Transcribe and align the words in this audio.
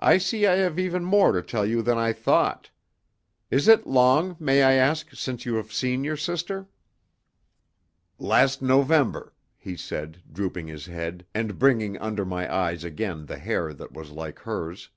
I 0.00 0.16
see 0.16 0.46
I 0.46 0.54
have 0.56 0.78
even 0.78 1.04
more 1.04 1.32
to 1.32 1.42
tell 1.42 1.66
you 1.66 1.82
than 1.82 1.98
I 1.98 2.14
thought. 2.14 2.70
Is 3.50 3.68
it 3.68 3.86
long, 3.86 4.34
may 4.40 4.62
I 4.62 4.72
ask, 4.72 5.12
since 5.12 5.44
you 5.44 5.56
have 5.56 5.70
seen 5.70 6.02
your 6.02 6.16
sister?" 6.16 6.66
"Last 8.18 8.62
November," 8.62 9.34
he 9.58 9.76
said 9.76 10.22
drooping 10.32 10.68
his 10.68 10.86
head, 10.86 11.26
and 11.34 11.58
bringing 11.58 11.98
under 11.98 12.24
my 12.24 12.50
eyes 12.50 12.84
again 12.84 13.26
the 13.26 13.36
hair 13.36 13.74
that 13.74 13.92
was 13.92 14.12
like 14.12 14.38
hers. 14.38 14.88